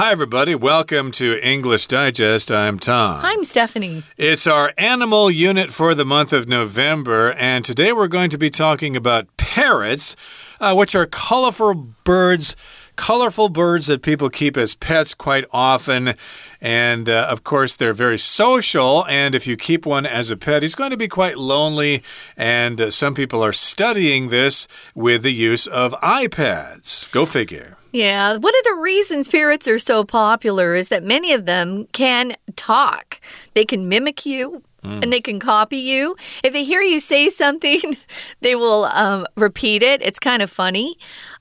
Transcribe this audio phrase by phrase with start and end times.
[0.00, 0.54] Hi, everybody.
[0.54, 2.50] Welcome to English Digest.
[2.50, 3.22] I'm Tom.
[3.22, 4.02] I'm Stephanie.
[4.16, 8.48] It's our animal unit for the month of November, and today we're going to be
[8.48, 10.16] talking about parrots,
[10.58, 12.56] uh, which are colorful birds
[12.96, 16.14] colorful birds that people keep as pets quite often.
[16.62, 19.06] And uh, of course, they're very social.
[19.06, 22.02] And if you keep one as a pet, he's going to be quite lonely.
[22.36, 27.10] And uh, some people are studying this with the use of iPads.
[27.10, 27.78] Go figure.
[27.92, 32.36] Yeah, one of the reasons parrots are so popular is that many of them can
[32.56, 33.20] talk.
[33.54, 35.02] They can mimic you, Mm.
[35.02, 36.16] and they can copy you.
[36.42, 37.98] If they hear you say something,
[38.40, 40.00] they will um, repeat it.
[40.00, 40.96] It's kind of funny.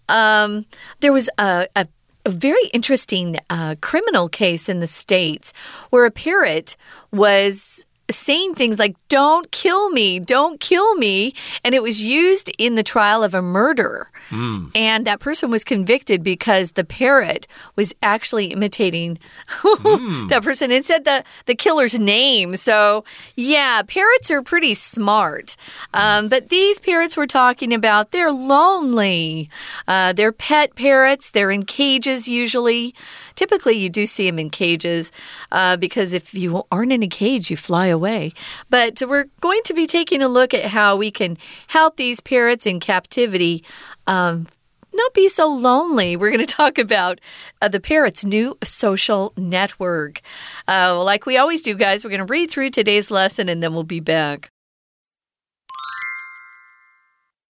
[0.10, 0.66] Um,
[1.00, 1.88] there was a, a
[2.26, 5.54] a very interesting uh, criminal case in the States
[5.90, 6.76] where a parrot
[7.14, 11.34] was saying things like, Don't kill me, don't kill me.
[11.64, 14.10] And it was used in the trial of a murder.
[14.30, 14.72] Mm.
[14.76, 19.18] And that person was convicted because the parrot was actually imitating
[19.48, 20.30] mm.
[20.30, 22.56] that person and said the, the killer's name.
[22.56, 23.04] So,
[23.36, 25.56] yeah, parrots are pretty smart.
[25.94, 29.50] Um, but these parrots we're talking about, they're lonely.
[29.88, 32.94] Uh, they're pet parrots, they're in cages usually.
[33.40, 35.14] Typically, you do see them in cages
[35.54, 38.34] uh, because if you aren't in a cage, you fly away.
[38.70, 42.66] But we're going to be taking a look at how we can help these parrots
[42.66, 43.64] in captivity.
[44.08, 44.48] Um,
[44.94, 46.18] not be so lonely.
[46.18, 47.22] We're going to talk about
[47.62, 50.20] uh, the parrot's new social network.
[50.68, 53.74] Uh, like we always do, guys, we're going to read through today's lesson and then
[53.74, 54.52] we'll be back.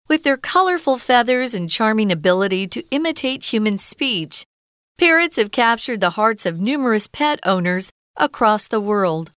[0.07, 4.45] With their colorful feathers and charming ability to imitate human speech,
[5.01, 9.31] Parrots have captured the hearts of numerous pet owners across the world.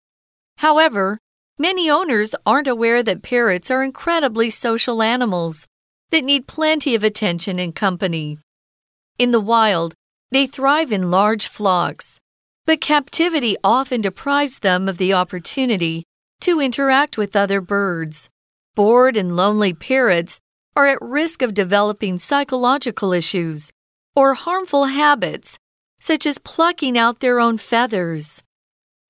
[0.58, 1.16] However,
[1.58, 5.66] many owners aren't aware that parrots are incredibly social animals
[6.10, 8.36] that need plenty of attention and company.
[9.18, 9.94] In the wild,
[10.30, 12.20] they thrive in large flocks,
[12.66, 16.04] but captivity often deprives them of the opportunity
[16.42, 18.28] to interact with other birds.
[18.74, 20.41] Bored and lonely parrots
[20.76, 23.72] are at risk of developing psychological issues
[24.16, 25.58] or harmful habits,
[25.98, 28.42] such as plucking out their own feathers.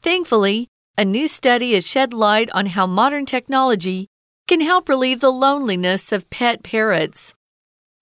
[0.00, 4.09] Thankfully, a new study has shed light on how modern technology
[4.47, 7.34] can help relieve the loneliness of pet parrots.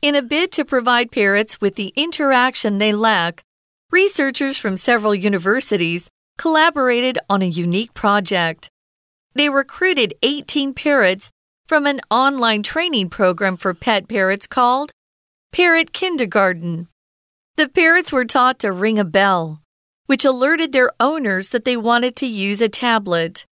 [0.02, 3.42] In a bid to provide parrots with the interaction they lack,
[3.90, 8.68] researchers from several universities collaborated on a unique project.
[9.34, 11.30] They recruited 18 parrots
[11.66, 14.90] from an online training program for pet parrots called
[15.52, 16.88] Parrot Kindergarten.
[17.56, 19.60] The parrots were taught to ring a bell,
[20.06, 23.44] which alerted their owners that they wanted to use a tablet.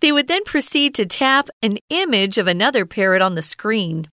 [0.00, 4.10] They would then proceed to tap an image of another parrot on the screen.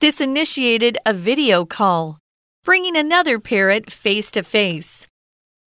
[0.00, 2.18] This initiated a video call,
[2.62, 5.06] bringing another parrot face to face.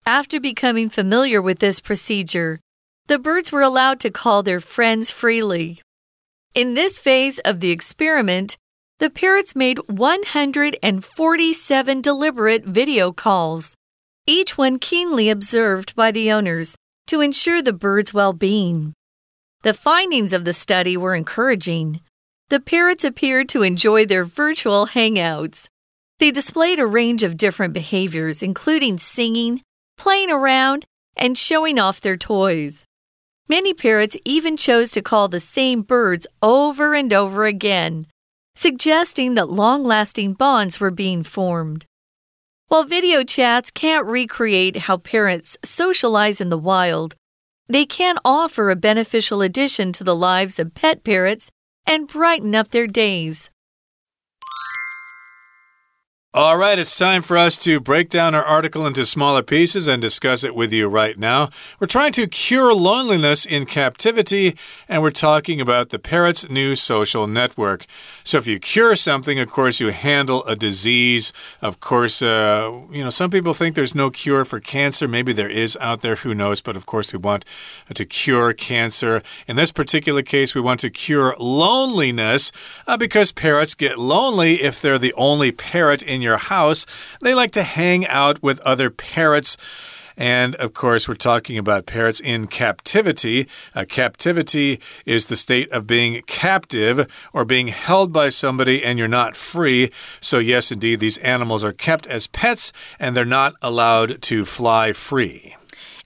[0.07, 2.59] After becoming familiar with this procedure,
[3.07, 5.83] the birds were allowed to call their friends freely.
[6.55, 8.57] In this phase of the experiment,
[9.01, 13.75] the parrots made 147 deliberate video calls,
[14.27, 18.93] each one keenly observed by the owners to ensure the bird's well being.
[19.63, 22.01] The findings of the study were encouraging.
[22.51, 25.69] The parrots appeared to enjoy their virtual hangouts.
[26.19, 29.63] They displayed a range of different behaviors, including singing,
[29.97, 30.85] playing around,
[31.17, 32.85] and showing off their toys.
[33.49, 38.07] Many parrots even chose to call the same birds over and over again,
[38.61, 41.87] suggesting that long lasting bonds were being formed.
[42.69, 47.15] While video chats can't recreate how parents socialize in the wild,
[47.71, 51.51] they can offer a beneficial addition to the lives of pet parrots
[51.87, 53.51] and brighten up their days.
[56.33, 60.01] All right, it's time for us to break down our article into smaller pieces and
[60.01, 61.51] discuss it with you right now.
[61.81, 64.57] We're trying to cure loneliness in captivity,
[64.89, 67.85] and we're talking about the parrot's new social network.
[68.23, 71.33] So, if you cure something, of course, you handle a disease.
[71.61, 75.09] Of course, uh, you know, some people think there's no cure for cancer.
[75.09, 76.61] Maybe there is out there, who knows?
[76.61, 77.45] But of course, we want
[77.93, 79.21] to cure cancer.
[79.49, 82.53] In this particular case, we want to cure loneliness
[82.87, 86.85] uh, because parrots get lonely if they're the only parrot in in your house.
[87.23, 89.57] They like to hang out with other parrots.
[90.17, 93.49] And of course, we're talking about parrots in captivity.
[93.75, 99.09] Uh, captivity is the state of being captive or being held by somebody and you're
[99.09, 99.91] not free.
[100.21, 104.93] So, yes, indeed, these animals are kept as pets and they're not allowed to fly
[104.93, 105.57] free.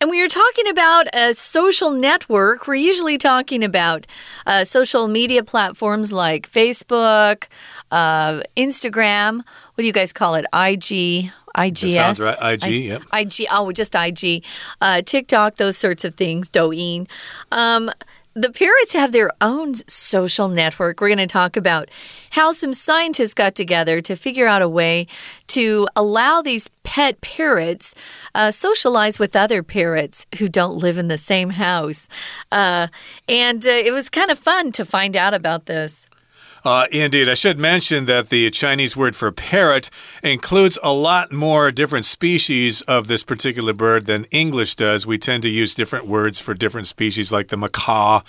[0.05, 4.07] And when you're talking about a social network, we're usually talking about
[4.45, 7.47] uh, social media platforms like Facebook,
[7.91, 9.37] uh, Instagram.
[9.39, 10.45] What do you guys call it?
[10.53, 11.33] IG.
[11.57, 11.95] IGS.
[11.95, 12.37] sounds right.
[12.43, 13.03] IG, IG, yep.
[13.15, 14.45] IG, oh, just IG.
[14.79, 16.51] Uh, TikTok, those sorts of things.
[16.51, 17.09] Douyin.
[17.51, 17.91] Um,
[18.35, 21.01] the parrots have their own social network.
[21.01, 21.89] We're going to talk about
[22.31, 25.07] how some scientists got together to figure out a way
[25.49, 27.95] to allow these pet parrots
[28.35, 32.09] uh, socialize with other parrots who don't live in the same house.
[32.51, 32.89] Uh,
[33.29, 36.07] and uh, it was kind of fun to find out about this.
[36.65, 37.29] Uh, indeed.
[37.29, 39.91] I should mention that the Chinese word for parrot
[40.23, 45.07] includes a lot more different species of this particular bird than English does.
[45.07, 48.23] We tend to use different words for different species, like the macaw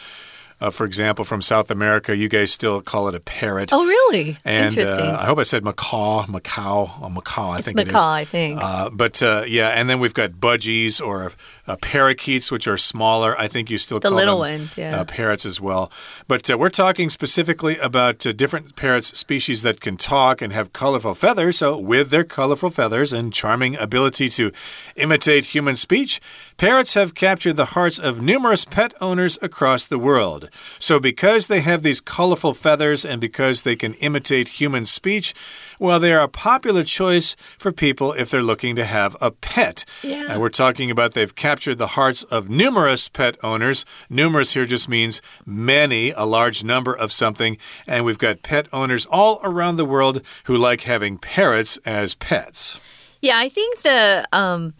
[0.66, 3.72] uh, for example, from South America, you guys still call it a parrot.
[3.72, 4.38] Oh, really?
[4.44, 5.06] And, Interesting.
[5.06, 7.52] Uh, I hope I said macaw, macaw, or macaw.
[7.52, 8.60] I think it's think macaw, I think.
[8.60, 11.34] Uh, but uh, yeah, and then we've got budgies or
[11.68, 13.38] uh, parakeets, which are smaller.
[13.40, 15.02] I think you still the call little them, ones, yeah.
[15.02, 15.92] Uh, parrots as well.
[16.28, 21.60] But we're talking specifically about different parrots species that can talk and have colorful feathers.
[21.60, 24.52] So, with their colorful feathers and charming ability to
[24.96, 26.20] imitate human speech,
[26.58, 30.50] parrots have captured the hearts of numerous pet owners across the world.
[30.80, 35.34] So, because they have these colorful feathers and because they can imitate human speech,
[35.80, 39.86] well, they are a popular choice for people if they're looking to have a pet.
[40.04, 40.28] Yeah.
[40.30, 43.86] And we're talking about they've captured the hearts of numerous pet owners.
[44.10, 47.58] Numerous here just means many, a large number of something.
[47.88, 52.80] And we've got pet owners all around the world who like having parrots as pets.
[53.22, 54.28] Yeah, I think the.
[54.32, 54.74] Um,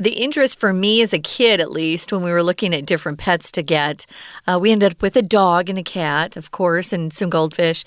[0.00, 3.18] the interest for me as a kid, at least, when we were looking at different
[3.18, 4.06] pets to get,
[4.46, 7.84] uh, we ended up with a dog and a cat, of course, and some goldfish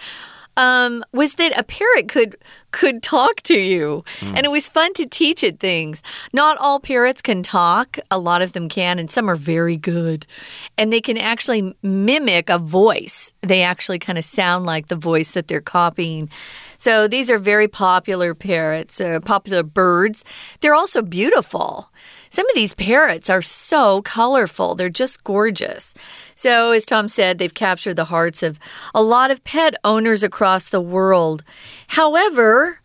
[0.58, 2.38] um, was that a parrot could
[2.72, 4.34] could talk to you, mm.
[4.36, 6.02] and it was fun to teach it things.
[6.34, 10.26] Not all parrots can talk; a lot of them can, and some are very good,
[10.78, 13.34] and they can actually mimic a voice.
[13.42, 16.30] They actually kind of sound like the voice that they're copying.
[16.78, 20.26] So these are very popular parrots, uh, popular birds.
[20.60, 21.90] They're also beautiful.
[22.34, 25.94] Some of these parrots are so colorful, they're just gorgeous.
[26.34, 28.58] So, as Tom said, they've captured the hearts of
[28.96, 31.44] a lot of pet owners across the world.
[31.90, 32.80] However,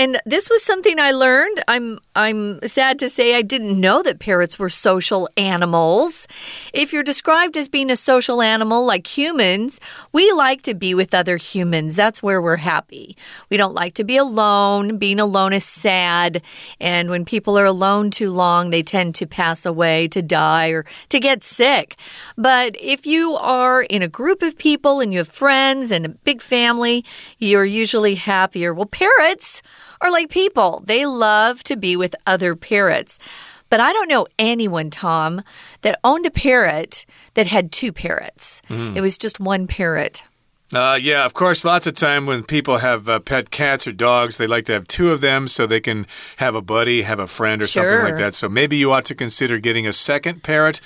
[0.00, 1.62] and this was something I learned.
[1.68, 6.26] I'm I'm sad to say I didn't know that parrots were social animals.
[6.72, 9.78] If you're described as being a social animal like humans,
[10.10, 11.96] we like to be with other humans.
[11.96, 13.14] That's where we're happy.
[13.50, 14.96] We don't like to be alone.
[14.96, 16.40] Being alone is sad,
[16.80, 20.86] and when people are alone too long, they tend to pass away, to die or
[21.10, 21.96] to get sick.
[22.38, 26.08] But if you are in a group of people and you have friends and a
[26.08, 27.04] big family,
[27.38, 28.72] you're usually happier.
[28.72, 29.60] Well, parrots
[30.00, 33.18] are like people, they love to be with other parrots.
[33.68, 35.42] But I don't know anyone, Tom,
[35.82, 38.62] that owned a parrot that had two parrots.
[38.68, 38.96] Mm.
[38.96, 40.24] It was just one parrot.
[40.72, 44.38] Uh, yeah, of course, lots of time when people have uh, pet cats or dogs,
[44.38, 46.06] they like to have two of them so they can
[46.36, 47.88] have a buddy, have a friend, or sure.
[47.88, 48.34] something like that.
[48.34, 50.80] So maybe you ought to consider getting a second parrot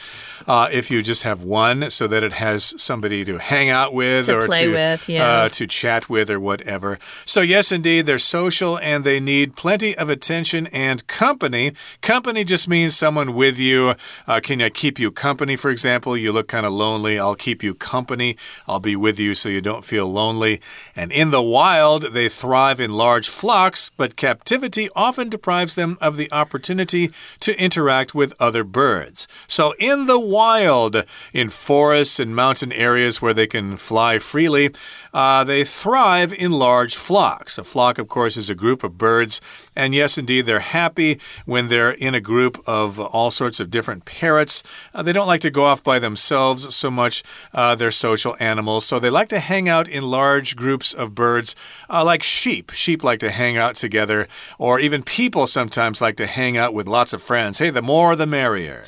[0.46, 4.26] uh, if you just have one so that it has somebody to hang out with
[4.26, 5.26] to or play to, with, yeah.
[5.26, 6.98] Uh, to chat with or whatever.
[7.26, 11.72] So, yes, indeed, they're social and they need plenty of attention and company.
[12.00, 13.94] Company just means someone with you.
[14.26, 16.16] Uh, can I keep you company, for example?
[16.16, 17.19] You look kind of lonely.
[17.19, 18.36] I'll keep you company.
[18.66, 20.61] I'll be with you so you don't don't feel lonely.
[20.94, 26.17] And in the wild, they thrive in large flocks, but captivity often deprives them of
[26.17, 27.11] the opportunity
[27.41, 29.27] to interact with other birds.
[29.48, 34.70] So, in the wild, in forests and mountain areas where they can fly freely,
[35.13, 37.58] uh, they thrive in large flocks.
[37.58, 39.41] A flock, of course, is a group of birds.
[39.76, 44.04] And yes, indeed, they're happy when they're in a group of all sorts of different
[44.04, 44.62] parrots.
[44.94, 47.22] Uh, they don't like to go off by themselves so much.
[47.52, 51.56] Uh, they're social animals, so they like to hang out in large groups of birds,
[51.90, 52.70] uh, like sheep.
[52.70, 54.28] Sheep like to hang out together,
[54.58, 57.58] or even people sometimes like to hang out with lots of friends.
[57.58, 58.84] Hey, the more the merrier.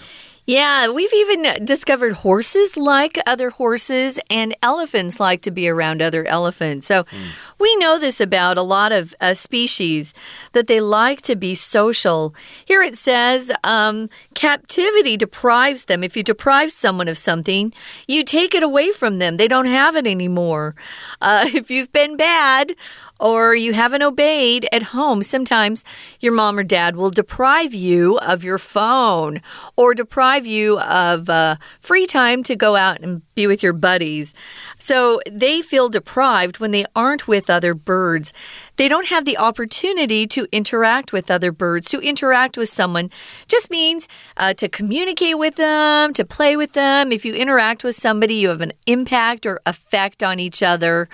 [0.47, 6.25] Yeah, we've even discovered horses like other horses and elephants like to be around other
[6.25, 6.87] elephants.
[6.87, 7.31] So mm.
[7.59, 10.15] we know this about a lot of uh, species
[10.53, 12.33] that they like to be social.
[12.65, 16.05] Here it says um, captivity deprives them.
[16.05, 17.73] If you deprive someone of something,
[18.07, 20.77] you take it away from them, they don't have it anymore.
[21.21, 22.77] Uh, if you've been bad,
[23.19, 25.85] or you haven't obeyed at home, sometimes
[26.21, 29.41] your mom or dad will deprive you of your phone
[29.77, 34.35] or deprive you of uh, free time to go out and be with your buddies.
[34.79, 38.33] So they feel deprived when they aren't with other birds.
[38.77, 41.89] They don't have the opportunity to interact with other birds.
[41.91, 43.11] To interact with someone
[43.47, 47.13] just means uh, to communicate with them, to play with them.
[47.13, 51.09] If you interact with somebody, you have an impact or effect on each other.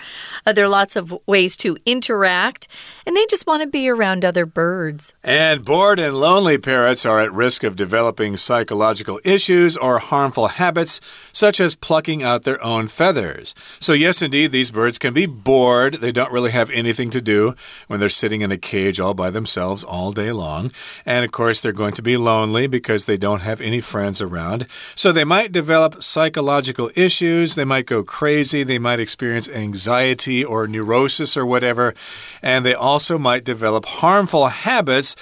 [0.46, 2.68] Uh, there are lots of ways to interact,
[3.04, 5.12] and they just want to be around other birds.
[5.24, 11.00] And bored and lonely parrots are at risk of developing psychological issues or harmful habits,
[11.32, 13.54] such as plucking out their own feathers.
[13.78, 16.00] So, yes, indeed, these birds can be bored.
[16.00, 17.54] They don't really have anything to do
[17.87, 20.73] when they're sitting in a cage all by themselves all day long.
[21.07, 24.66] And of course, they're going to be lonely because they don't have any friends around.
[24.97, 27.54] So they might develop psychological issues.
[27.54, 28.64] They might go crazy.
[28.64, 31.95] They might experience anxiety or neurosis or whatever.
[32.42, 35.14] And they also might develop harmful habits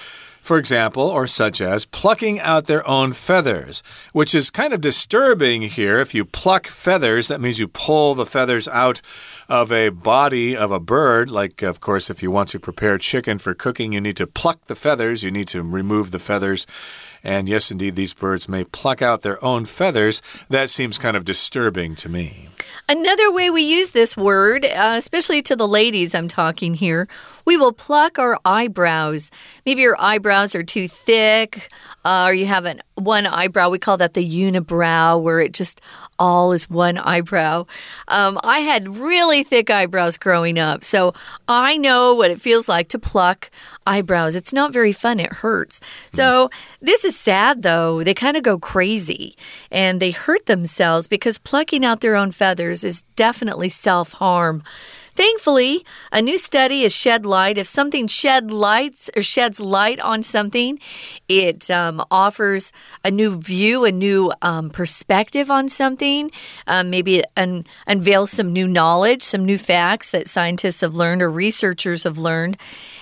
[0.43, 3.83] for example, or such as plucking out their own feathers,
[4.13, 6.01] which is kind of disturbing here.
[6.01, 9.01] If you pluck feathers, that means you pull the feathers out
[9.49, 11.31] of a body of a bird.
[11.31, 14.67] Like, of course, if you want to prepare chicken for cooking, you need to pluck
[14.67, 16.67] the feathers, you need to remove the feathers.
[17.23, 20.23] And yes, indeed, these birds may pluck out their own feathers.
[20.49, 22.49] That seems kind of disturbing to me.
[22.89, 27.07] Another way we use this word, uh, especially to the ladies I'm talking here,
[27.45, 29.31] we will pluck our eyebrows.
[29.67, 31.71] Maybe your eyebrows are too thick,
[32.05, 33.69] uh, or you have an, one eyebrow.
[33.69, 35.81] We call that the unibrow, where it just
[36.19, 37.67] all is one eyebrow.
[38.09, 41.15] Um, I had really thick eyebrows growing up, so
[41.49, 43.51] I know what it feels like to pluck
[43.87, 44.37] eyebrows.
[44.37, 45.81] It's not very fun, it hurts.
[46.13, 48.03] So, this is sad though.
[48.03, 49.35] They kind of go crazy
[49.71, 54.63] and they hurt themselves because plucking out their own feathers is definitely self harm.
[55.21, 57.59] Thankfully, a new study has shed light.
[57.59, 60.79] If something shed lights or sheds light on something,
[61.29, 62.73] it um, offers
[63.05, 66.31] a new view, a new um, perspective on something.
[66.67, 71.21] Um, maybe it un unveils some new knowledge, some new facts that scientists have learned
[71.21, 72.57] or researchers have learned,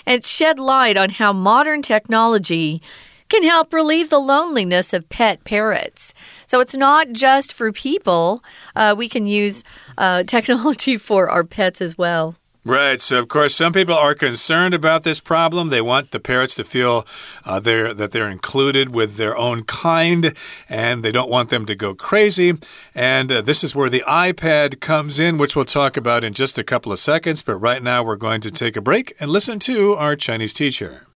[0.05, 2.83] and shed light on how modern technology
[3.29, 6.15] can help relieve the loneliness of pet parrots.
[6.47, 8.43] So it's not just for people,
[8.75, 9.65] uh, we can use
[9.97, 12.37] uh, technology for our pets as well.
[12.69, 13.01] Right.
[13.01, 15.69] So, of course, some people are concerned about this problem.
[15.69, 17.07] They want the parrots to feel
[17.47, 20.35] uh, they're, that they're included with their own kind,
[20.69, 22.59] and they don't want them to go crazy.
[22.95, 26.59] And uh, this is where the iPad comes in, which we'll talk about in just
[26.59, 27.41] a couple of seconds.
[27.41, 31.08] But right now, we're going to take a break and listen to our Chinese teacher.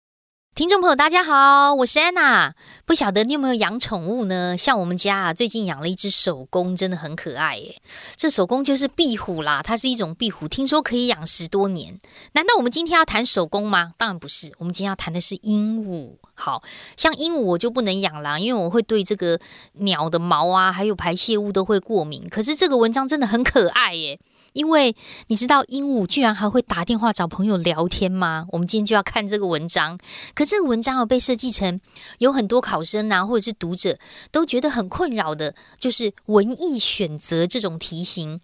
[0.55, 2.55] 听众朋友，大家好，我是安娜。
[2.85, 4.55] 不晓得你有没有养宠物呢？
[4.55, 7.81] 像我们家啊，最近养了一只手工，真的很可爱耶。
[8.17, 11.99] 这手工就是壁虎啦，它是一种壁虎，听说可以养十多年。
[12.33, 13.95] 难道我们今天要谈手工吗？
[13.97, 16.17] 当然不是，我们今天要谈的是鹦鹉。
[16.35, 16.63] 好
[16.99, 19.41] 像鹦鹉我就不能养啦，因为我会对这个
[19.79, 22.29] 鸟的毛啊，还有排泄物都会过敏。
[22.29, 24.21] 可是这个文章真的很可爱耶。
[24.53, 24.95] 因为
[25.29, 28.47] 你知道鹦鹉居然还会打电话找朋友聊天吗？
[28.51, 29.99] 我们今天就要看这个文章。
[30.35, 31.81] 可这个文章啊，被设计成
[32.19, 33.99] 有很多考生啊，或者是读者
[34.31, 38.41] 都觉得很困扰的，就是文艺选择这种题型。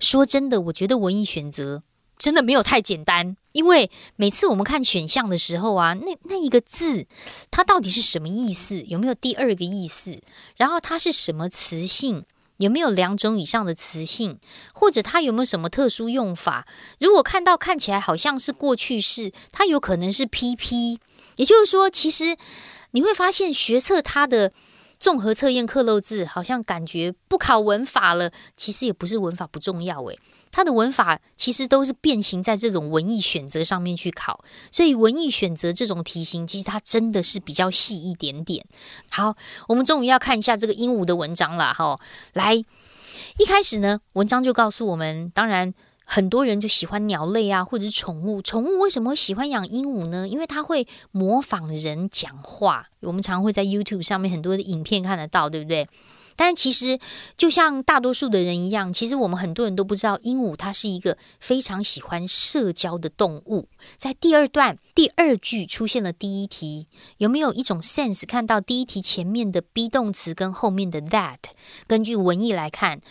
[0.00, 1.80] 说真的，我觉得文艺选择
[2.18, 7.06] 真的没有太简单，因为每次我们看选项的时候啊，那那一个字
[7.50, 8.82] 它到底是什么意思？
[8.82, 10.20] 有没有第二个意思？
[10.56, 12.24] 然后它是什么词性？
[12.58, 14.38] 有没有两种以上的词性，
[14.72, 16.66] 或者它有没有什么特殊用法？
[17.00, 20.98] 如果看到看起来好像是过去式，它有可能是 PP。
[21.36, 22.36] 也就是说，其实
[22.90, 24.52] 你会发现学测它的。
[24.98, 28.32] 综合测验刻漏字，好像感觉不考文法了。
[28.56, 30.18] 其实也不是文法不重要，诶，
[30.50, 34.42] 它的文法其实都是变形在这种文艺选择上面去考。
[34.72, 38.64] 所以文艺选择这种题型，其实它真的是比较细一点点。
[39.08, 39.36] 好，
[39.68, 42.00] 我们终于要看一下这个鹦鹉的文章了，哈。
[42.32, 45.74] 来，一开始呢，文章就告诉我们，当然。
[46.10, 48.40] 很多人就喜欢鸟类啊，或者是宠物。
[48.40, 50.26] 宠物为什么会喜欢养鹦鹉呢？
[50.26, 52.86] 因为它会模仿人讲话。
[53.00, 55.86] 我们常会在 YouTube 上面很多的影片看得到，对不对？
[56.34, 56.98] 但其实
[57.36, 63.68] 就像大多数的人一样，其实我们很多人都不知道，鹦鹉它是一个非常喜欢社交的动物。
[63.98, 66.88] 在第二段第二句出现了第一题，
[67.18, 71.38] 有没有一种 sense 看到第一题前面的 be 动词跟后面的 that？
[71.86, 73.02] 根据文意来看。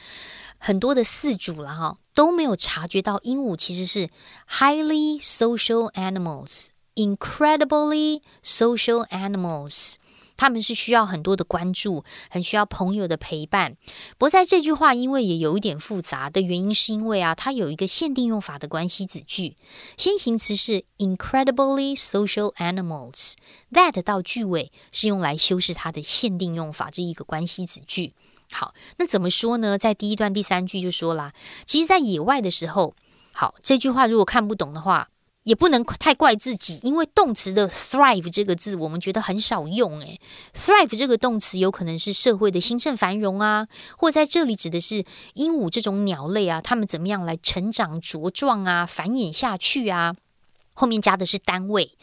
[0.58, 4.10] 很多的饲主了哈都没有察觉到，鹦鹉其实是
[4.50, 9.96] highly social animals，incredibly social animals。
[10.40, 13.76] 他们是需要很多的关注，很需要朋友的陪伴。
[14.20, 19.56] 不过在这句话，因为也有一点复杂的原因，是因为啊，它有一个限定用法的关系子句，
[19.98, 28.14] 先行词是 incredibly social animals，that 到句尾是用来修饰它的限定用法这一个关系子句。
[28.52, 29.78] 好，那怎么说呢？
[29.78, 31.34] 在第一段第三句就说啦，
[31.66, 32.94] 其实，在野外的时候，
[33.32, 35.10] 好，这句话如果看不懂的话。
[35.44, 40.02] 也不能太怪自己，因为动词的 thrive 这个字，我们觉得很少用。
[40.02, 40.20] 诶
[40.54, 43.66] thrive 这个动词有可能是社会的兴盛繁荣啊，
[43.98, 50.16] 或在这里指的是鹦鹉这种鸟类啊，它们怎么样来成长茁壮啊，繁衍下去啊？
[50.74, 51.94] 后面加的是单位。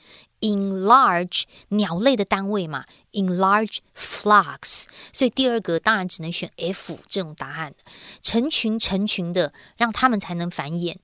[0.45, 7.75] In large 鸟类的单位嘛，in large flocks，所以第二个当然只能选 F 这种答案，
[8.21, 10.97] 成群成群的让它们才能繁衍。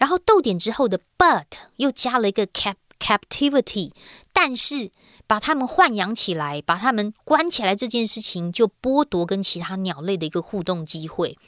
[0.00, 1.44] 然后逗点之后的 but
[1.76, 3.92] 又加了一个 cap captivity，
[4.32, 4.90] 但是
[5.28, 11.38] 把它们豢养起来，把它们关起来这件事情就剥夺跟其他鸟类的一个互动机会，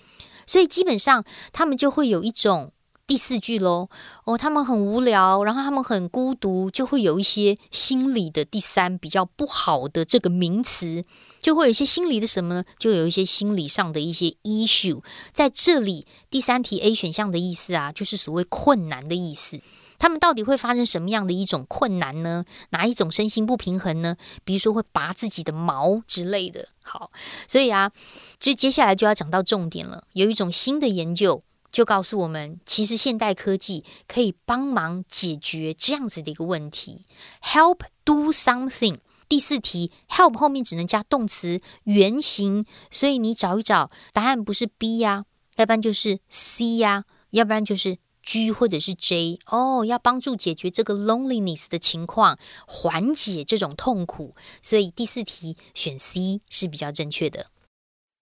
[0.46, 2.72] 所以基本上它们就会有一种。
[3.10, 3.88] 第四句喽，
[4.22, 11.02] 哦，他们很无聊，然后他们很孤独，就会有一些心理的第三比较不好的这个名词，
[11.40, 12.64] 就会有一些心理的什么呢？
[12.78, 15.02] 就有一些心理上的一些 issue。
[15.32, 19.60] 在这里，第三题 A 选项的意思啊，就是所谓困难的意思。
[19.98, 22.44] 他们到底会发生什么样的一种困难呢？
[22.70, 24.14] 哪一种身心不平衡呢？
[24.44, 26.68] 比如说会拔自己的毛之类的。
[26.84, 27.10] 好，
[27.48, 27.90] 所以啊，
[28.38, 30.04] 这接下来就要讲到重点了。
[30.12, 31.42] 有一种新的研究。
[31.71, 37.05] 就告诉我们，其实现代科技可以帮忙解决这样子的一个问题，
[37.41, 38.99] help do something。
[39.27, 49.39] 第四题，help 后面只能加动词原形，所以你找一找答案，不是 B 呀，要不然就是 C 呀，要不然就是 G 或者是 J。
[49.47, 57.47] 哦，要帮助解决这个 loneliness 的情况，缓解这种痛苦，所以第四题选 C 是比较正确的。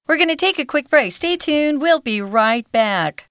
[0.08, 1.12] We're going to take a quick break.
[1.12, 1.80] Stay tuned.
[1.80, 3.26] We'll be right back.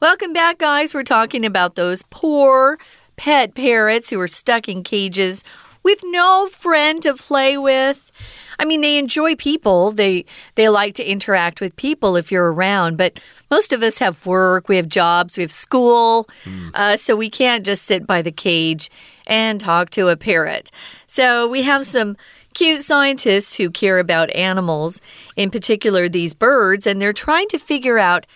[0.00, 0.94] Welcome back, guys.
[0.94, 2.78] We're talking about those poor
[3.16, 5.42] pet parrots who are stuck in cages
[5.82, 8.10] with no friend to play with.
[8.58, 9.92] I mean, they enjoy people.
[9.92, 10.24] They
[10.56, 12.96] they like to interact with people if you're around.
[12.96, 16.70] But most of us have work, we have jobs, we have school, mm.
[16.74, 18.90] uh, so we can't just sit by the cage
[19.26, 20.70] and talk to a parrot.
[21.06, 22.16] So we have some
[22.54, 25.00] cute scientists who care about animals,
[25.36, 28.26] in particular these birds, and they're trying to figure out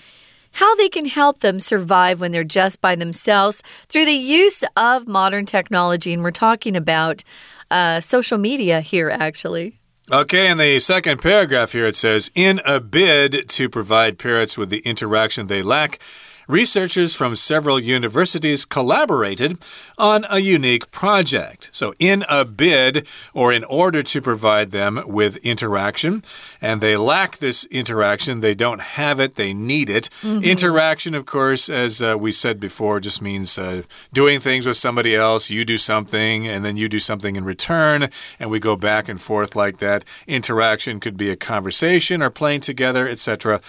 [0.53, 5.09] how they can help them survive when they're just by themselves through the use of
[5.09, 6.13] modern technology.
[6.13, 7.25] And we're talking about
[7.71, 9.81] uh, social media here, actually.
[10.11, 14.69] Okay, in the second paragraph here, it says In a bid to provide parrots with
[14.69, 16.01] the interaction they lack,
[16.49, 19.59] researchers from several universities collaborated
[19.97, 21.71] on a unique project.
[21.73, 26.25] So, in a bid or in order to provide them with interaction,
[26.63, 30.09] and they lack this interaction, they don't have it, they need it.
[30.23, 30.45] Mm -hmm.
[30.45, 35.15] Interaction, of course, as uh, we said before, just means uh, doing things with somebody
[35.17, 35.55] else.
[35.55, 38.09] You do something, and then you do something in return,
[38.41, 40.05] and we go back and forth like that.
[40.27, 43.61] Interaction could be a conversation or playing together, etc.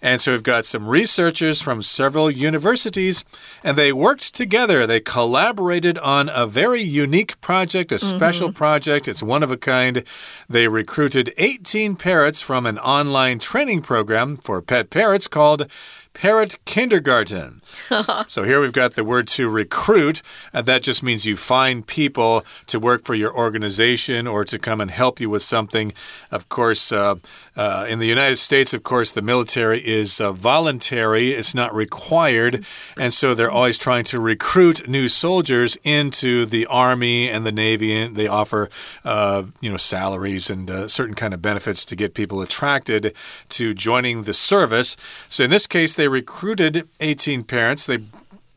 [0.00, 3.24] And so we've got some researchers from several universities,
[3.64, 4.86] and they worked together.
[4.86, 8.58] They collaborated on a very unique project, a special mm -hmm.
[8.58, 9.08] project.
[9.08, 10.04] It's one of a kind.
[10.50, 15.70] They recruited 18 parrots from an online training program for pet parrots called
[16.14, 17.62] Parrot Kindergarten.
[18.28, 20.22] so here we've got the word to recruit.
[20.52, 24.80] and that just means you find people to work for your organization or to come
[24.80, 25.92] and help you with something.
[26.30, 27.16] Of course, uh,
[27.56, 32.64] uh, in the United States, of course, the military is uh, voluntary, it's not required.
[32.96, 37.96] And so they're always trying to recruit new soldiers into the Army and the Navy.
[37.96, 38.68] And they offer,
[39.04, 43.14] uh, you know, salaries and uh, certain kind of benefits to get people attracted
[43.50, 44.96] to joining the service.
[45.28, 47.84] So in this case, they recruited 18 parents.
[47.84, 47.98] They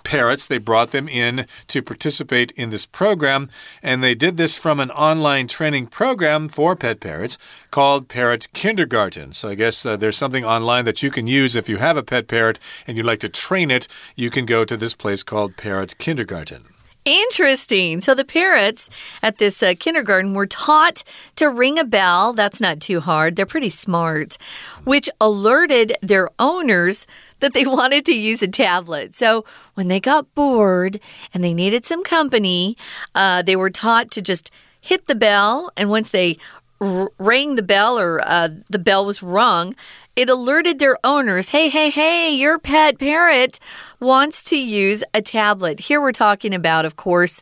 [0.03, 0.47] parrots.
[0.47, 3.49] They brought them in to participate in this program,
[3.83, 7.37] and they did this from an online training program for pet parrots
[7.69, 9.33] called Parrot Kindergarten.
[9.33, 12.03] So I guess uh, there's something online that you can use if you have a
[12.03, 13.87] pet parrot and you'd like to train it.
[14.15, 16.65] You can go to this place called Parrot Kindergarten.
[17.03, 17.99] Interesting.
[17.99, 18.89] So the parrots
[19.23, 21.03] at this uh, kindergarten were taught
[21.35, 22.33] to ring a bell.
[22.33, 23.35] That's not too hard.
[23.35, 24.37] They're pretty smart,
[24.83, 27.07] which alerted their owners
[27.39, 29.15] that they wanted to use a tablet.
[29.15, 30.99] So when they got bored
[31.33, 32.77] and they needed some company,
[33.15, 35.71] uh, they were taught to just hit the bell.
[35.75, 36.37] And once they
[36.81, 39.75] rang the bell or uh, the bell was rung,
[40.15, 43.59] it alerted their owners hey, hey, hey, your pet parrot
[43.99, 45.81] wants to use a tablet.
[45.81, 47.41] Here we're talking about, of course,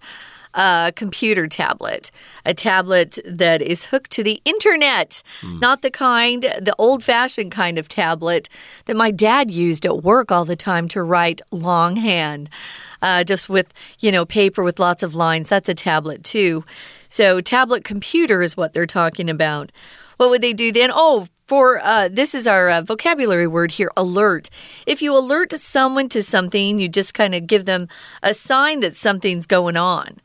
[0.54, 2.12] a computer tablet,
[2.46, 5.62] a tablet that is hooked to the internet, mm.
[5.62, 8.50] not the kind, the old fashioned kind of tablet
[8.86, 12.50] that my dad used at work all the time to write longhand.
[13.02, 15.50] Uh, just with, you know, paper with lots of lines.
[15.50, 16.66] That's a tablet too.
[17.08, 19.72] So, tablet computer is what they're talking about.
[20.18, 20.92] What would they do then?
[20.94, 24.50] Oh, for uh, this is our uh, vocabulary word here alert.
[24.86, 27.88] If you alert someone to something, you just kind of give them
[28.22, 30.18] a sign that something's going on.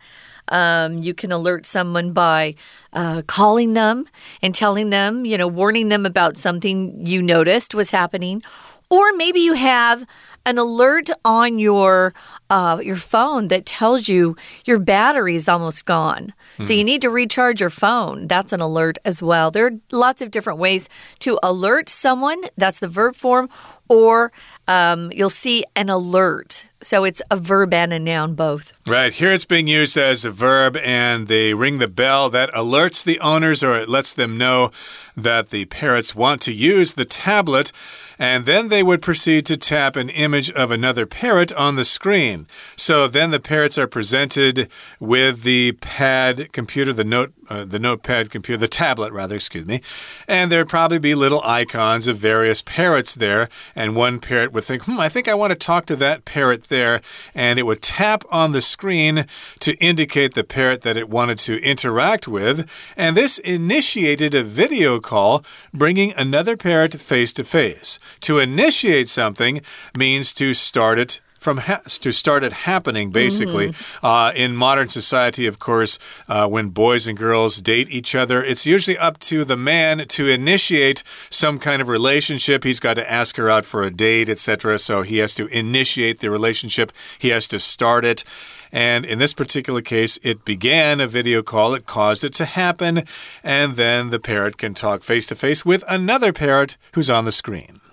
[0.49, 2.57] Um, you can alert someone by
[2.93, 4.07] uh, calling them
[4.43, 8.43] and telling them, you know, warning them about something you noticed was happening.
[8.91, 10.07] Or maybe you have
[10.47, 12.13] an alert on your
[12.51, 16.35] uh, your phone that tells you your battery is almost gone.
[16.59, 16.67] Mm.
[16.67, 16.87] So you hmm.
[16.87, 18.27] need to recharge your phone.
[18.29, 19.51] That's an alert as well.
[19.51, 20.89] There are lots of different ways
[21.21, 22.43] to alert someone.
[22.57, 23.49] That's the verb form.
[23.89, 24.33] Or
[24.67, 26.67] um, you'll see an alert.
[26.81, 28.73] So it's a verb and a noun both.
[28.87, 29.13] Right.
[29.13, 33.21] Here it's being used as a verb, and they ring the bell that alerts the
[33.21, 34.71] owners or it lets them know
[35.17, 37.73] that the parrots want to use the tablet
[38.19, 42.47] and then they would proceed to tap an image of another parrot on the screen.
[42.77, 44.69] So then the parrots are presented
[45.01, 49.81] with the pad computer, the note, uh, the notepad computer, the tablet rather, excuse me,
[50.29, 54.83] and there'd probably be little icons of various parrots there, and one parrot would think,
[54.83, 57.01] "Hmm, I think I want to talk to that parrot there,"
[57.35, 59.27] and it would tap on the screen
[59.61, 65.01] to indicate the parrot that it wanted to interact with, and this initiated a video
[65.01, 67.99] call, bringing another parrot face to face.
[68.23, 69.61] To initiate something
[69.97, 71.61] means to start it from
[72.01, 74.09] to start it happening basically mm -hmm.
[74.11, 78.65] uh, in modern society of course uh, when boys and girls date each other it's
[78.77, 82.65] usually up to the man to initiate some kind of relationship.
[82.65, 86.17] He's got to ask her out for a date etc so he has to initiate
[86.19, 86.89] the relationship.
[87.19, 88.25] He has to start it.
[88.73, 93.05] And in this particular case, it began a video call, it caused it to happen,
[93.45, 97.33] and then the parrot can talk face to face with another parrot who's on the
[97.43, 97.84] screen.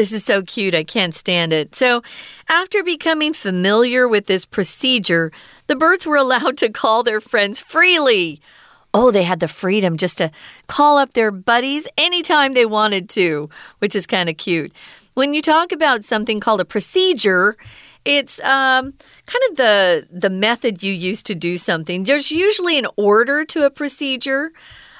[0.00, 0.74] This is so cute.
[0.74, 1.74] I can't stand it.
[1.74, 2.02] So,
[2.48, 5.30] after becoming familiar with this procedure,
[5.66, 8.40] the birds were allowed to call their friends freely.
[8.94, 10.30] Oh, they had the freedom just to
[10.68, 14.72] call up their buddies anytime they wanted to, which is kind of cute.
[15.12, 17.58] When you talk about something called a procedure,
[18.06, 18.94] it's um,
[19.26, 22.04] kind of the the method you use to do something.
[22.04, 24.52] There's usually an order to a procedure.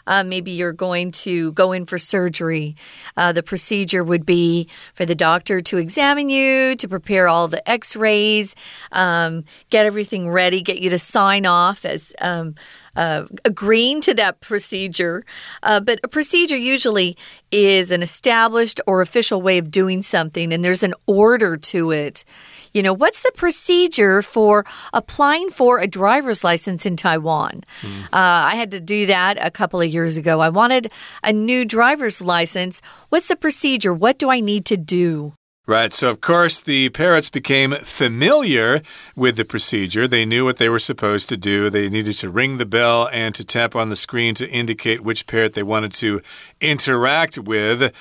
[0.06, 2.76] Uh, maybe you're going to go in for surgery.
[3.16, 7.68] Uh, the procedure would be for the doctor to examine you, to prepare all the
[7.68, 8.54] x rays,
[8.92, 12.14] um, get everything ready, get you to sign off as.
[12.20, 12.54] Um,
[12.96, 15.24] uh, agreeing to that procedure.
[15.62, 17.16] Uh, but a procedure usually
[17.50, 22.24] is an established or official way of doing something, and there's an order to it.
[22.72, 27.64] You know, what's the procedure for applying for a driver's license in Taiwan?
[27.83, 28.05] Mm.
[28.05, 30.40] Uh, I had to do that a couple of years ago.
[30.40, 30.92] I wanted
[31.24, 32.81] a new driver's license.
[33.09, 33.92] What's the procedure?
[33.92, 35.35] What do I need to do?
[35.70, 38.83] Right, so of course the parrots became familiar
[39.14, 40.09] with the procedure.
[40.09, 41.70] They knew what they were supposed to do.
[41.70, 45.28] They needed to ring the bell and to tap on the screen to indicate which
[45.28, 46.22] parrot they wanted to
[46.61, 47.94] interact with.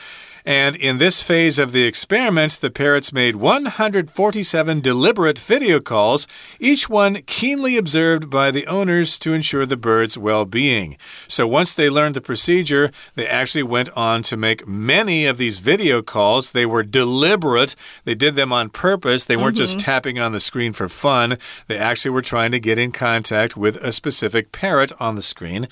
[0.49, 6.25] And in this phase of the experiment, the parrots made 147 deliberate video calls,
[6.59, 10.97] each one keenly observed by the owners to ensure the bird's well being.
[11.27, 15.59] So once they learned the procedure, they actually went on to make many of these
[15.59, 16.51] video calls.
[16.51, 19.25] They were deliberate, they did them on purpose.
[19.25, 19.67] They weren't mm -hmm.
[19.67, 19.91] just mm-hmm.
[19.91, 23.77] tapping on the screen for fun, they actually were trying to get in contact with
[23.83, 25.67] a specific parrot on the screen.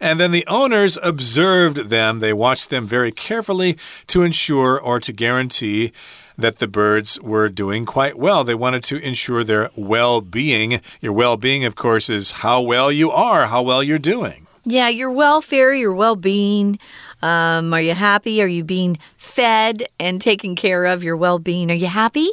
[0.00, 5.12] And then the owners observed them, they watched them very carefully to ensure or to
[5.12, 5.92] guarantee
[6.38, 8.44] that the birds were doing quite well.
[8.44, 10.80] They wanted to ensure their well being.
[11.00, 14.46] Your well being, of course, is how well you are, how well you're doing.
[14.64, 16.78] Yeah, your welfare, your well being.
[17.20, 18.42] Um, are you happy?
[18.42, 21.04] Are you being fed and taken care of?
[21.04, 21.70] Your well being.
[21.70, 22.30] Are you happy?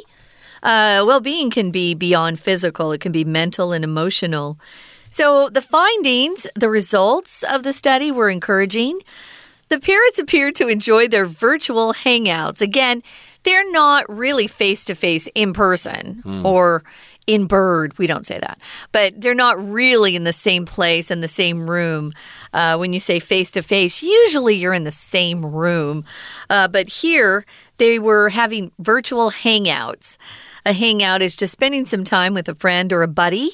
[0.62, 4.58] Uh, well being can be beyond physical, it can be mental and emotional.
[5.12, 9.00] So, the findings, the results of the study were encouraging.
[9.70, 12.60] The parents appear to enjoy their virtual hangouts.
[12.60, 13.04] Again,
[13.44, 16.44] they're not really face to face in person mm.
[16.44, 16.82] or
[17.28, 17.96] in bird.
[17.96, 18.58] We don't say that.
[18.90, 22.12] But they're not really in the same place in the same room.
[22.52, 26.04] Uh, when you say face to face, usually you're in the same room.
[26.50, 27.46] Uh, but here,
[27.78, 30.18] they were having virtual hangouts.
[30.64, 33.50] A hangout is just spending some time with a friend or a buddy.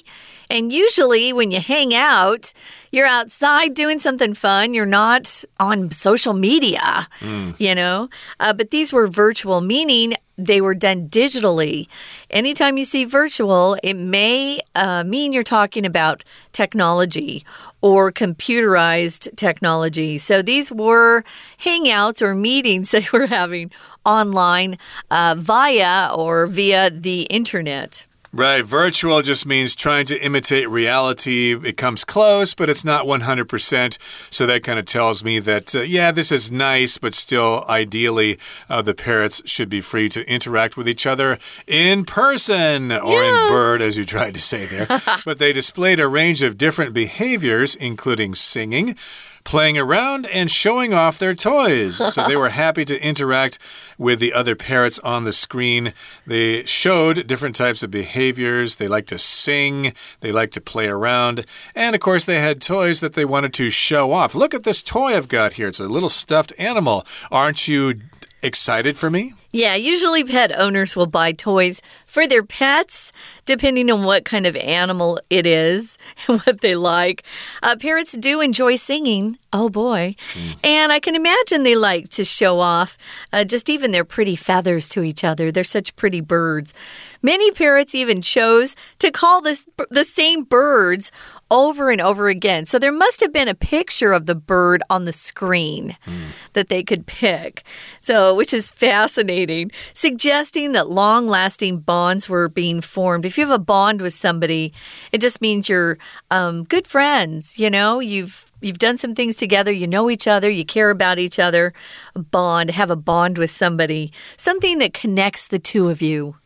[0.48, 2.52] And usually, when you hang out,
[2.92, 4.74] you're outside doing something fun.
[4.74, 7.58] You're not on social media, mm.
[7.58, 8.08] you know?
[8.38, 11.88] Uh, but these were virtual, meaning they were done digitally.
[12.30, 17.44] Anytime you see virtual, it may uh, mean you're talking about technology
[17.86, 20.18] or computerized technology.
[20.18, 21.22] So these were
[21.60, 23.70] hangouts or meetings they were having
[24.04, 24.76] online
[25.08, 28.08] uh, via or via the internet.
[28.32, 28.64] Right.
[28.64, 31.54] Virtual just means trying to imitate reality.
[31.54, 33.98] It comes close, but it's not 100%.
[34.32, 38.38] So that kind of tells me that, uh, yeah, this is nice, but still, ideally,
[38.68, 43.44] uh, the parrots should be free to interact with each other in person or yeah.
[43.44, 44.86] in bird, as you tried to say there.
[45.24, 48.96] but they displayed a range of different behaviors, including singing
[49.46, 51.96] playing around and showing off their toys.
[52.12, 53.58] so they were happy to interact
[53.96, 55.92] with the other parrots on the screen.
[56.26, 58.76] They showed different types of behaviors.
[58.76, 63.00] They like to sing, they like to play around, and of course, they had toys
[63.00, 64.34] that they wanted to show off.
[64.34, 65.68] Look at this toy I've got here.
[65.68, 67.06] It's a little stuffed animal.
[67.30, 68.00] Aren't you
[68.42, 69.32] excited for me?
[69.52, 71.80] Yeah, usually pet owners will buy toys
[72.16, 73.12] for their pets,
[73.44, 75.98] depending on what kind of animal it is
[76.28, 77.22] and what they like.
[77.62, 79.38] Uh, parrots do enjoy singing.
[79.52, 80.16] Oh boy.
[80.32, 80.56] Mm.
[80.64, 82.96] And I can imagine they like to show off
[83.34, 85.52] uh, just even their pretty feathers to each other.
[85.52, 86.72] They're such pretty birds.
[87.20, 91.12] Many parrots even chose to call this the same birds
[91.50, 92.64] over and over again.
[92.64, 96.52] So there must have been a picture of the bird on the screen mm.
[96.54, 97.62] that they could pick.
[98.00, 103.24] So, which is fascinating, suggesting that long lasting bonds were being formed.
[103.24, 104.72] If you have a bond with somebody,
[105.12, 105.98] it just means you're
[106.30, 107.58] um, good friends.
[107.58, 111.18] You know, you've you've done some things together, you know each other, you care about
[111.18, 111.72] each other,
[112.14, 116.36] a bond, have a bond with somebody, something that connects the two of you.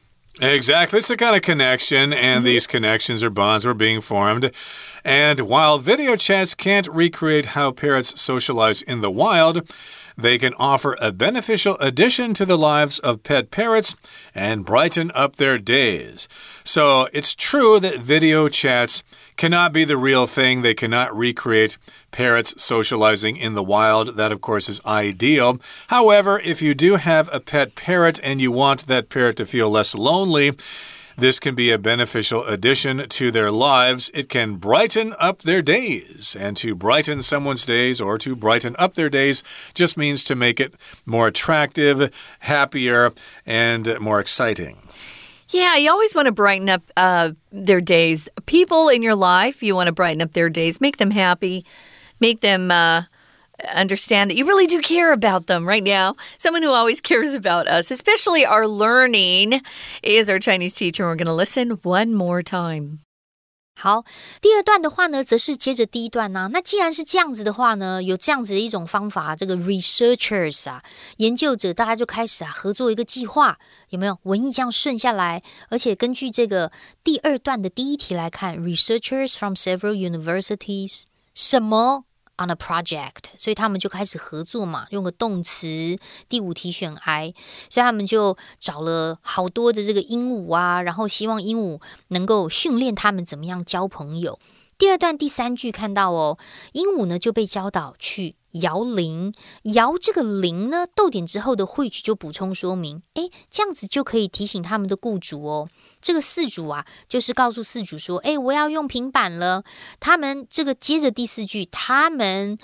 [0.41, 0.99] Exactly.
[0.99, 2.45] It's a kind of connection, and mm -hmm.
[2.45, 4.51] these connections or bonds were being formed.
[5.05, 9.63] And while video chats can't recreate how parrots socialize in the wild,
[10.17, 13.95] they can offer a beneficial addition to the lives of pet parrots
[14.35, 16.29] and brighten up their days.
[16.65, 19.03] So it's true that video chats
[19.37, 20.63] cannot be the real thing.
[20.63, 21.79] They cannot recreate
[22.11, 24.17] parrots socializing in the wild.
[24.17, 25.61] That, of course, is ideal.
[25.89, 29.71] However, if you do have a pet parrot and you want that parrot to feel
[29.71, 30.53] less lonely,
[31.21, 34.11] this can be a beneficial addition to their lives.
[34.15, 36.37] It can brighten up their days.
[36.39, 39.43] And to brighten someone's days or to brighten up their days
[39.75, 40.75] just means to make it
[41.07, 43.13] more attractive, happier,
[43.47, 44.79] and more exciting.
[45.51, 48.29] Yeah, you always want to brighten up uh, their days.
[48.47, 51.65] People in your life, you want to brighten up their days, make them happy,
[52.21, 52.71] make them.
[52.71, 53.03] Uh,
[53.74, 56.16] understand that you really do care about them right now.
[56.38, 59.62] Someone who always cares about us, especially our learning,
[60.04, 61.06] is our Chinese teacher.
[61.06, 63.00] We're going to listen one more time.
[63.78, 64.06] 好，
[64.40, 66.50] 第二段的话呢，则是接着第一段呢、啊。
[66.54, 70.82] 那既然是这样子的话呢，有这样子的一种方法，这个 researchers 啊，
[71.18, 74.18] 研究者大家就开始啊合作一个计划，有没有？
[74.24, 76.72] 文艺这样顺下来，而且根据这个
[77.04, 82.06] 第二段的第一题来看，researchers from several universities 什么
[82.41, 85.97] On a project，所以他们就开始合作嘛，用个动词。
[86.29, 87.35] 第五题选 I，
[87.69, 94.39] 所以他们就找了好多的这个鹦鹉啊，然后希望鹦鹉能够训练他们怎么样交朋友。
[94.79, 96.39] 第二段第三句看到哦，
[96.73, 98.37] 鹦鹉呢就被教导去。
[98.53, 99.33] 摇铃，
[99.63, 100.87] 摇这个铃呢？
[100.95, 105.69] 逗点之后的汇句就补充说明，诶，这样子就可以提醒他们的雇主哦。
[106.01, 109.65] 这个四主啊，就是告诉四主说，诶，我要用平板了。
[110.01, 112.59] 他们这个接着第四句，他们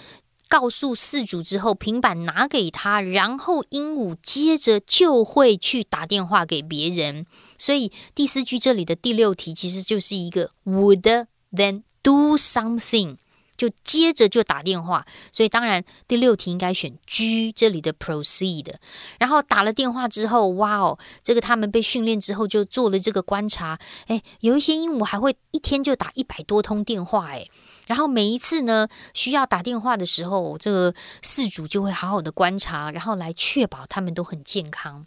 [0.48, 7.26] 告诉四主之后，平板拿给他，然后鹦鹉接着就会去打电话给别人。
[7.58, 13.16] 所以第四句这里的第六题其实就是一个 would then do something。
[13.56, 18.74] 就接着就打电话，所以当然第六题应该选 G 这里的 proceed。
[19.18, 27.46] 然后打了电话之后，哇哦，这个他们被训练之后就做了这个观察，哎，有一些鹦鹉还会一天就打一百多通电话，哎，
[27.86, 35.06] 然后每一次呢需要打电话的时候，这个饲主就会好好的观察，然后来确保他们都很健康。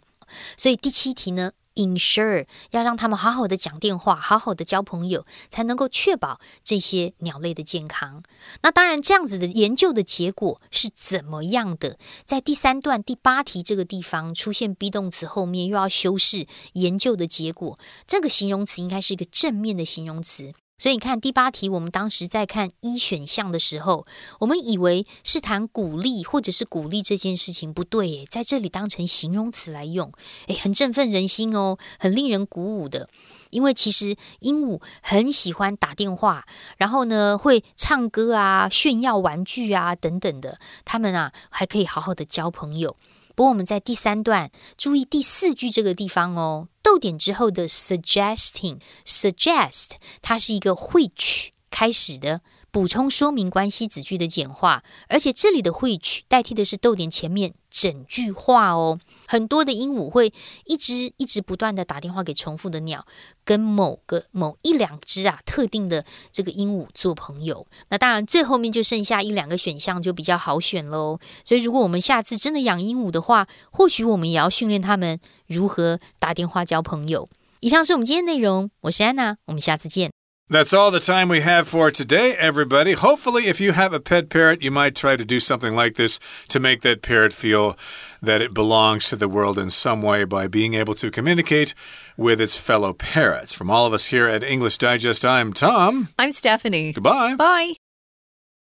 [0.56, 8.22] 所以第七题呢？Ensure 要让他们好好的讲电话，好好的交朋友，才能够确保这些鸟类的健康。
[8.62, 11.96] 那当然，这样子的研究的结果是怎么样的？
[12.24, 20.52] 在第三段第八题这个地方出现 be 动词后面又要修饰研究的结果，这个形容词应该是一个正面的形容词。
[20.80, 24.06] 所以你看第八题，我们当时在看一选项的时候，
[24.38, 30.10] 我们以为是谈鼓励或者是鼓励这件事情，不对耶，在这里当成形容词来用，
[30.46, 33.10] 诶，很振奋人心哦，很令人鼓舞的。
[33.50, 36.46] 因为其实鹦鹉很喜欢打电话，
[36.78, 42.96] 然后呢会唱歌啊、炫耀玩具啊等等的，他们啊还可以好好的交朋友。
[43.34, 52.40] 不过我们在第三段注意第四句这个地方哦，逗点之后的 suggesting，suggest 它是一个会去开始的。
[52.72, 58.98] 补充说明关系子句的简化，而且这里的 which 代替的是逗点前面整句话哦。
[59.26, 60.32] 很多的鹦鹉会
[60.64, 63.04] 一直一直不断的打电话给重复的鸟，
[63.44, 67.66] 跟某个某一两只啊特定的这个鹦鹉做朋友。
[67.88, 71.18] 那当然最后面就剩下一两个选项就比较好选喽。
[71.44, 77.28] 所以如果我们下次真的养鹦鹉的话，或许我们也要训练它们如何打电话交朋友。
[77.60, 80.19] 以上是我们今天内容，我是安娜，我们下次见。
[80.50, 82.94] That's all the time we have for today, everybody.
[82.94, 86.18] Hopefully, if you have a pet parrot, you might try to do something like this
[86.48, 87.78] to make that parrot feel
[88.20, 91.72] that it belongs to the world in some way by being able to communicate
[92.16, 93.54] with its fellow parrots.
[93.54, 96.08] From all of us here at English Digest, I'm Tom.
[96.18, 96.94] I'm Stephanie.
[96.94, 97.36] Goodbye.
[97.36, 97.74] Bye.